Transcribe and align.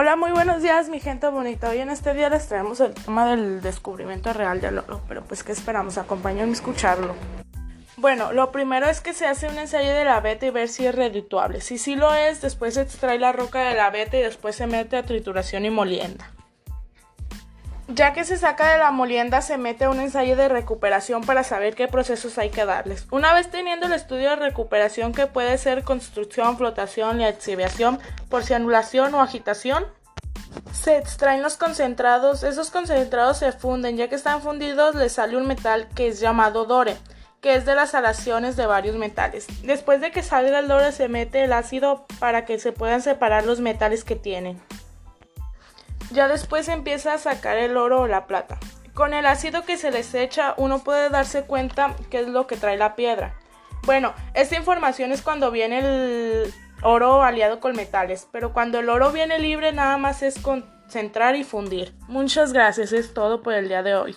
Hola, 0.00 0.14
muy 0.14 0.30
buenos 0.30 0.62
días, 0.62 0.88
mi 0.88 1.00
gente 1.00 1.26
bonita. 1.26 1.70
Hoy 1.70 1.78
en 1.78 1.90
este 1.90 2.14
día 2.14 2.28
les 2.28 2.46
traemos 2.46 2.78
el 2.78 2.94
tema 2.94 3.28
del 3.28 3.60
descubrimiento 3.60 4.32
real 4.32 4.60
del 4.60 4.78
oro, 4.78 5.00
pero 5.08 5.24
pues 5.24 5.42
¿qué 5.42 5.50
esperamos? 5.50 5.98
Acompáñenme 5.98 6.50
a 6.50 6.54
escucharlo. 6.54 7.16
Bueno, 7.96 8.32
lo 8.32 8.52
primero 8.52 8.86
es 8.86 9.00
que 9.00 9.12
se 9.12 9.26
hace 9.26 9.48
un 9.48 9.58
ensayo 9.58 9.92
de 9.92 10.04
la 10.04 10.20
beta 10.20 10.46
y 10.46 10.50
ver 10.50 10.68
si 10.68 10.86
es 10.86 10.94
redituable. 10.94 11.60
Si 11.60 11.78
sí 11.78 11.96
lo 11.96 12.14
es, 12.14 12.40
después 12.40 12.74
se 12.74 12.82
extrae 12.82 13.18
la 13.18 13.32
roca 13.32 13.58
de 13.64 13.74
la 13.74 13.90
beta 13.90 14.16
y 14.16 14.22
después 14.22 14.54
se 14.54 14.68
mete 14.68 14.96
a 14.96 15.02
trituración 15.02 15.64
y 15.64 15.70
molienda. 15.70 16.30
Ya 17.90 18.12
que 18.12 18.24
se 18.24 18.36
saca 18.36 18.70
de 18.70 18.78
la 18.78 18.90
molienda, 18.90 19.40
se 19.40 19.56
mete 19.56 19.86
a 19.86 19.90
un 19.90 19.98
ensayo 19.98 20.36
de 20.36 20.50
recuperación 20.50 21.22
para 21.22 21.42
saber 21.42 21.74
qué 21.74 21.88
procesos 21.88 22.36
hay 22.36 22.50
que 22.50 22.66
darles. 22.66 23.06
Una 23.10 23.32
vez 23.32 23.50
teniendo 23.50 23.86
el 23.86 23.94
estudio 23.94 24.28
de 24.28 24.36
recuperación 24.36 25.14
que 25.14 25.26
puede 25.26 25.56
ser 25.56 25.84
construcción, 25.84 26.58
flotación 26.58 27.22
y 27.22 27.24
exhibición, 27.24 27.98
por 28.28 28.44
si 28.44 28.52
anulación 28.52 29.14
o 29.14 29.22
agitación, 29.22 29.86
se 30.72 30.96
extraen 30.96 31.42
los 31.42 31.56
concentrados. 31.56 32.42
Esos 32.42 32.70
concentrados 32.70 33.38
se 33.38 33.52
funden, 33.52 33.96
ya 33.96 34.08
que 34.08 34.14
están 34.14 34.42
fundidos 34.42 34.94
les 34.94 35.12
sale 35.12 35.36
un 35.36 35.46
metal 35.46 35.88
que 35.94 36.08
es 36.08 36.20
llamado 36.20 36.64
dore, 36.64 36.96
que 37.40 37.54
es 37.54 37.64
de 37.64 37.74
las 37.74 37.94
alaciones 37.94 38.56
de 38.56 38.66
varios 38.66 38.96
metales. 38.96 39.46
Después 39.62 40.00
de 40.00 40.10
que 40.10 40.22
salga 40.22 40.58
el 40.58 40.68
dore 40.68 40.92
se 40.92 41.08
mete 41.08 41.44
el 41.44 41.52
ácido 41.52 42.06
para 42.18 42.44
que 42.44 42.58
se 42.58 42.72
puedan 42.72 43.02
separar 43.02 43.44
los 43.44 43.60
metales 43.60 44.04
que 44.04 44.16
tienen. 44.16 44.60
Ya 46.10 46.28
después 46.28 46.68
empieza 46.68 47.14
a 47.14 47.18
sacar 47.18 47.58
el 47.58 47.76
oro 47.76 48.02
o 48.02 48.06
la 48.06 48.26
plata. 48.26 48.58
Con 48.94 49.14
el 49.14 49.26
ácido 49.26 49.64
que 49.64 49.76
se 49.76 49.90
les 49.90 50.14
echa 50.14 50.54
uno 50.56 50.80
puede 50.80 51.10
darse 51.10 51.42
cuenta 51.42 51.94
qué 52.10 52.20
es 52.20 52.28
lo 52.28 52.46
que 52.46 52.56
trae 52.56 52.76
la 52.76 52.96
piedra. 52.96 53.34
Bueno, 53.84 54.12
esta 54.34 54.56
información 54.56 55.12
es 55.12 55.22
cuando 55.22 55.50
viene 55.50 55.78
el 55.78 56.54
oro 56.82 57.22
aliado 57.22 57.60
con 57.60 57.76
metales, 57.76 58.28
pero 58.32 58.52
cuando 58.52 58.78
el 58.78 58.88
oro 58.88 59.12
viene 59.12 59.38
libre 59.38 59.72
nada 59.72 59.98
más 59.98 60.22
es 60.22 60.38
concentrar 60.38 61.36
y 61.36 61.44
fundir. 61.44 61.92
Muchas 62.08 62.52
gracias, 62.52 62.92
es 62.92 63.14
todo 63.14 63.42
por 63.42 63.54
el 63.54 63.68
día 63.68 63.82
de 63.82 63.94
hoy. 63.94 64.16